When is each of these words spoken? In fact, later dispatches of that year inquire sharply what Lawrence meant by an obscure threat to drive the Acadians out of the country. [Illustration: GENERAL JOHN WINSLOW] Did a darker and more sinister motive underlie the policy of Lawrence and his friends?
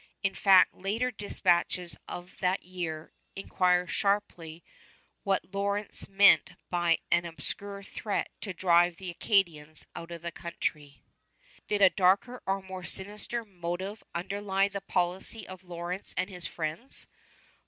In 0.23 0.33
fact, 0.33 0.73
later 0.73 1.11
dispatches 1.11 1.95
of 2.07 2.35
that 2.39 2.63
year 2.63 3.13
inquire 3.35 3.85
sharply 3.85 4.63
what 5.23 5.53
Lawrence 5.53 6.07
meant 6.07 6.53
by 6.71 6.97
an 7.11 7.23
obscure 7.23 7.83
threat 7.83 8.31
to 8.41 8.51
drive 8.51 8.95
the 8.95 9.11
Acadians 9.11 9.85
out 9.95 10.09
of 10.09 10.23
the 10.23 10.31
country. 10.31 11.03
[Illustration: 11.67 11.67
GENERAL 11.67 11.67
JOHN 11.67 11.67
WINSLOW] 11.67 11.67
Did 11.67 11.81
a 11.85 11.95
darker 11.95 12.43
and 12.47 12.65
more 12.67 12.83
sinister 12.83 13.45
motive 13.45 14.03
underlie 14.15 14.67
the 14.67 14.81
policy 14.81 15.47
of 15.47 15.65
Lawrence 15.65 16.15
and 16.17 16.31
his 16.31 16.47
friends? 16.47 17.07